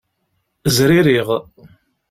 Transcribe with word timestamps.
Zririɣ. 0.75 1.29